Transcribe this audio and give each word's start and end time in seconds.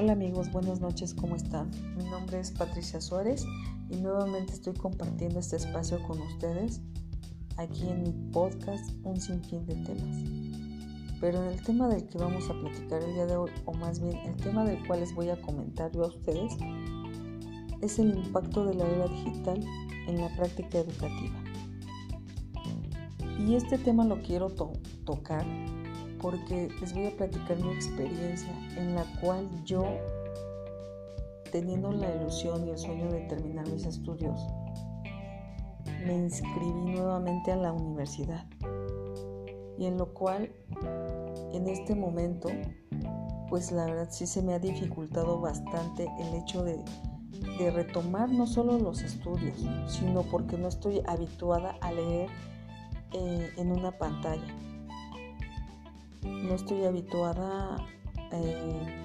Hola 0.00 0.12
amigos, 0.12 0.52
buenas 0.52 0.80
noches, 0.80 1.12
¿cómo 1.12 1.34
están? 1.34 1.72
Mi 1.96 2.04
nombre 2.04 2.38
es 2.38 2.52
Patricia 2.52 3.00
Suárez 3.00 3.44
y 3.90 3.96
nuevamente 3.96 4.52
estoy 4.52 4.74
compartiendo 4.74 5.40
este 5.40 5.56
espacio 5.56 6.00
con 6.06 6.20
ustedes 6.20 6.80
aquí 7.56 7.88
en 7.88 8.04
mi 8.04 8.12
podcast 8.30 8.92
Un 9.02 9.20
sinfín 9.20 9.66
de 9.66 9.74
temas. 9.74 11.18
Pero 11.20 11.42
el 11.50 11.60
tema 11.64 11.88
del 11.88 12.06
que 12.06 12.16
vamos 12.16 12.48
a 12.48 12.52
platicar 12.52 13.02
el 13.02 13.12
día 13.12 13.26
de 13.26 13.38
hoy, 13.38 13.50
o 13.64 13.72
más 13.72 13.98
bien 13.98 14.16
el 14.18 14.36
tema 14.36 14.64
del 14.64 14.86
cual 14.86 15.00
les 15.00 15.12
voy 15.16 15.30
a 15.30 15.42
comentar 15.42 15.90
yo 15.90 16.04
a 16.04 16.06
ustedes, 16.06 16.56
es 17.80 17.98
el 17.98 18.16
impacto 18.16 18.66
de 18.66 18.74
la 18.74 18.86
era 18.86 19.08
digital 19.08 19.60
en 20.06 20.20
la 20.20 20.28
práctica 20.36 20.78
educativa. 20.78 21.42
Y 23.36 23.56
este 23.56 23.78
tema 23.78 24.04
lo 24.04 24.22
quiero 24.22 24.50
tocar 25.04 25.44
porque 26.20 26.68
les 26.80 26.94
voy 26.94 27.06
a 27.06 27.16
platicar 27.16 27.58
mi 27.58 27.72
experiencia 27.72 28.52
en 28.76 28.94
la 28.94 29.04
cual 29.20 29.48
yo, 29.64 29.84
teniendo 31.50 31.92
la 31.92 32.14
ilusión 32.14 32.66
y 32.66 32.70
el 32.70 32.78
sueño 32.78 33.10
de 33.10 33.20
terminar 33.22 33.68
mis 33.68 33.86
estudios, 33.86 34.40
me 36.06 36.14
inscribí 36.14 36.92
nuevamente 36.92 37.52
a 37.52 37.56
la 37.56 37.72
universidad. 37.72 38.46
Y 39.78 39.86
en 39.86 39.96
lo 39.96 40.12
cual, 40.12 40.52
en 41.52 41.68
este 41.68 41.94
momento, 41.94 42.48
pues 43.48 43.70
la 43.70 43.86
verdad 43.86 44.08
sí 44.10 44.26
se 44.26 44.42
me 44.42 44.54
ha 44.54 44.58
dificultado 44.58 45.40
bastante 45.40 46.08
el 46.18 46.34
hecho 46.34 46.64
de, 46.64 46.82
retomar 47.70 48.30
no 48.30 48.46
solo 48.46 48.78
los 48.78 49.02
estudios, 49.02 49.64
sino 49.86 50.22
porque 50.22 50.56
no 50.56 50.68
estoy 50.68 51.02
habituada 51.06 51.76
a 51.80 51.92
leer 51.92 52.28
eh, 53.12 53.50
en 53.56 53.72
una 53.72 53.92
pantalla 53.92 54.67
no 56.48 56.54
estoy 56.54 56.84
habituada 56.84 57.76
eh, 58.32 59.04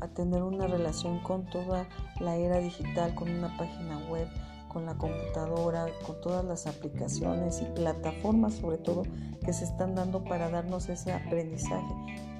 a 0.00 0.08
tener 0.08 0.42
una 0.42 0.66
relación 0.66 1.18
con 1.20 1.44
toda 1.46 1.88
la 2.20 2.36
era 2.36 2.58
digital, 2.58 3.14
con 3.14 3.30
una 3.30 3.56
página 3.58 3.98
web, 4.08 4.28
con 4.68 4.86
la 4.86 4.94
computadora, 4.94 5.86
con 6.06 6.20
todas 6.20 6.44
las 6.44 6.66
aplicaciones 6.66 7.60
y 7.62 7.64
plataformas 7.74 8.54
sobre 8.54 8.78
todo 8.78 9.02
que 9.44 9.52
se 9.52 9.64
están 9.64 9.94
dando 9.94 10.22
para 10.22 10.48
darnos 10.48 10.88
ese 10.88 11.12
aprendizaje 11.12 11.94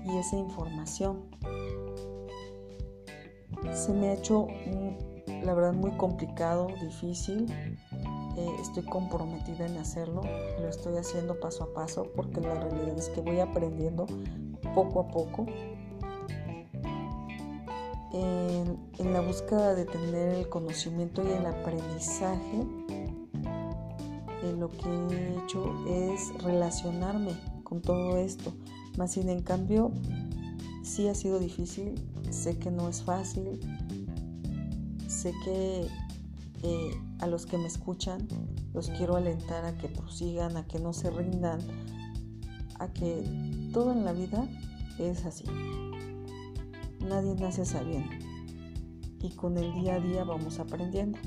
y 0.05 0.17
esa 0.19 0.37
información. 0.37 1.25
Se 3.73 3.93
me 3.93 4.09
ha 4.09 4.13
hecho, 4.13 4.47
la 5.43 5.55
verdad, 5.55 5.73
muy 5.73 5.93
complicado, 5.93 6.69
difícil 6.81 7.47
eh, 8.37 8.57
estoy 8.61 8.83
comprometida 8.83 9.67
en 9.67 9.79
hacerlo, 9.79 10.21
lo 10.61 10.69
estoy 10.69 10.99
haciendo 10.99 11.41
paso 11.41 11.65
a 11.65 11.73
paso 11.73 12.13
porque 12.15 12.41
la 12.41 12.55
realidad 12.55 12.99
es 12.99 13.09
que 13.09 13.21
voy 13.23 13.41
aprendiendo 13.41 14.07
poco 14.75 15.01
a 15.01 15.09
poco. 15.09 15.47
En, 18.13 19.13
la 19.13 19.21
búsqueda 19.21 19.75
de 19.75 19.87
tener 19.87 20.35
el 20.35 20.49
conocimiento 20.49 21.23
y 21.23 21.31
el 21.31 21.47
aprendizaje, 21.47 22.67
eh, 24.43 24.55
lo 24.59 24.69
que 24.69 24.89
he 24.89 25.39
hecho 25.39 25.73
es 25.89 26.33
relacionarme 26.43 27.33
con 27.63 27.81
todo 27.81 28.19
esto. 28.19 28.53
Más 28.99 29.13
sin 29.13 29.29
en 29.29 29.43
cambio, 29.43 29.93
sí 30.83 31.09
ha 31.09 31.15
sido 31.15 31.39
difícil, 31.39 31.95
sé 32.31 32.59
que 32.59 32.71
no 32.71 32.89
es 32.89 33.03
fácil, 33.03 33.61
sé 35.09 35.33
que 35.45 35.89
eh, 36.63 37.01
a 37.21 37.27
los 37.27 37.47
que 37.47 37.59
me 37.59 37.67
escuchan 37.67 38.29
los 38.75 38.91
quiero 38.91 39.17
alentar 39.17 39.65
a 39.65 39.77
que 39.79 39.89
prosigan, 39.89 40.57
a 40.57 40.67
que 40.67 40.79
no 40.79 40.93
se 40.93 41.11
rindan, 41.11 41.61
a 42.79 42.89
que 42.89 43.25
todo 43.73 43.93
en 43.93 44.05
la 44.05 44.13
vida 44.13 44.47
es 44.99 45.25
así. 45.25 45.45
Nadie 47.01 47.35
nace 47.35 47.65
sabiendo 47.65 48.11
y 49.23 49.31
con 49.31 49.57
el 49.57 49.73
día 49.75 49.95
a 49.95 50.01
día 50.01 50.25
vamos 50.25 50.59
aprendiendo. 50.59 51.19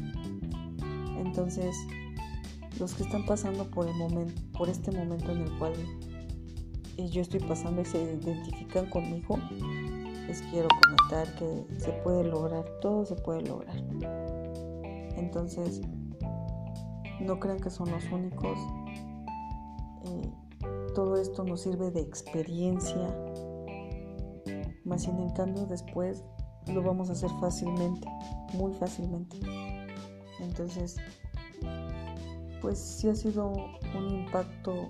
Entonces, 1.17 1.75
los 2.79 2.93
que 2.93 3.03
están 3.03 3.25
pasando 3.25 3.69
por 3.69 3.87
el 3.87 3.95
momento, 3.95 4.41
por 4.57 4.69
este 4.69 4.91
momento 4.91 5.31
en 5.31 5.41
el 5.41 5.57
cual 5.57 5.73
yo 6.97 7.21
estoy 7.21 7.39
pasando 7.39 7.81
y 7.81 7.85
se 7.85 8.01
identifican 8.01 8.89
conmigo, 8.89 9.39
les 10.27 10.41
quiero 10.43 10.67
comentar 10.81 11.35
que 11.35 11.65
se 11.79 11.91
puede 12.03 12.25
lograr, 12.25 12.65
todo 12.81 13.05
se 13.05 13.15
puede 13.15 13.41
lograr. 13.41 14.38
Entonces, 15.19 15.81
no 17.19 17.39
crean 17.39 17.59
que 17.59 17.69
son 17.69 17.91
los 17.91 18.05
únicos. 18.11 18.57
Eh, 20.05 20.31
todo 20.95 21.17
esto 21.17 21.43
nos 21.43 21.61
sirve 21.61 21.91
de 21.91 22.01
experiencia. 22.01 23.13
Más 24.85 25.03
sin 25.03 25.19
en 25.19 25.29
cambio 25.31 25.65
después 25.65 26.23
lo 26.67 26.81
vamos 26.81 27.09
a 27.09 27.13
hacer 27.13 27.29
fácilmente, 27.41 28.07
muy 28.53 28.73
fácilmente. 28.73 29.37
Entonces, 30.39 30.95
pues 32.61 32.79
sí 32.79 33.09
ha 33.09 33.15
sido 33.15 33.51
un 33.97 34.09
impacto 34.09 34.89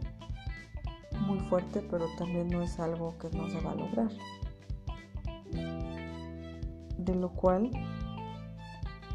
muy 1.21 1.39
fuerte, 1.39 1.81
pero 1.89 2.05
también 2.17 2.47
no 2.49 2.61
es 2.61 2.79
algo 2.79 3.17
que 3.17 3.29
no 3.35 3.49
se 3.49 3.59
va 3.61 3.71
a 3.71 3.75
lograr. 3.75 4.09
De 6.97 7.15
lo 7.15 7.29
cual 7.33 7.71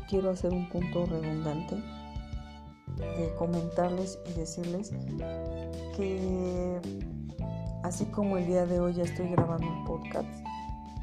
quiero 0.08 0.30
hacer 0.30 0.52
un 0.52 0.68
punto 0.68 1.06
redundante 1.06 1.76
de 2.96 3.34
comentarles 3.38 4.18
y 4.30 4.38
decirles 4.38 4.92
que 5.96 6.80
así 7.82 8.04
como 8.06 8.38
el 8.38 8.46
día 8.46 8.66
de 8.66 8.80
hoy 8.80 8.94
ya 8.94 9.04
estoy 9.04 9.28
grabando 9.28 9.66
un 9.66 9.84
podcast 9.84 10.28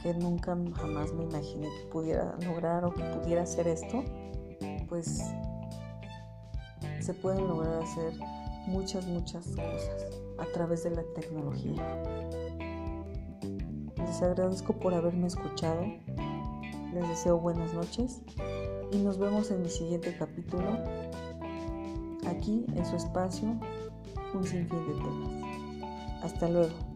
que 0.01 0.13
nunca 0.13 0.57
jamás 0.73 1.13
me 1.13 1.23
imaginé 1.23 1.67
que 1.67 1.89
pudiera 1.91 2.35
lograr 2.45 2.85
o 2.85 2.93
que 2.93 3.03
pudiera 3.03 3.43
hacer 3.43 3.67
esto, 3.67 4.03
pues 4.89 5.21
se 6.99 7.13
pueden 7.13 7.47
lograr 7.47 7.83
hacer 7.83 8.13
muchas, 8.67 9.05
muchas 9.05 9.45
cosas 9.47 10.07
a 10.39 10.45
través 10.53 10.83
de 10.83 10.91
la 10.91 11.03
tecnología. 11.15 11.83
Les 13.97 14.21
agradezco 14.21 14.73
por 14.73 14.93
haberme 14.93 15.27
escuchado. 15.27 15.85
Les 16.93 17.07
deseo 17.07 17.37
buenas 17.37 17.73
noches 17.73 18.21
y 18.91 18.97
nos 18.97 19.17
vemos 19.17 19.51
en 19.51 19.61
mi 19.61 19.69
siguiente 19.69 20.15
capítulo, 20.17 20.77
aquí 22.27 22.65
en 22.75 22.85
su 22.85 22.95
espacio, 22.95 23.47
un 24.33 24.43
sinfín 24.43 24.87
de 24.87 24.93
temas. 24.93 26.23
Hasta 26.23 26.49
luego. 26.49 26.90